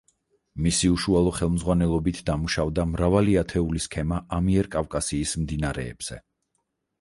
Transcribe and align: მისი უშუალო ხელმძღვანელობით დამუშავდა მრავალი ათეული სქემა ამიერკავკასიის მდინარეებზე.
მისი 0.67 0.87
უშუალო 0.93 1.33
ხელმძღვანელობით 1.39 2.21
დამუშავდა 2.29 2.85
მრავალი 2.93 3.37
ათეული 3.43 3.83
სქემა 3.87 4.19
ამიერკავკასიის 4.39 5.35
მდინარეებზე. 5.45 6.21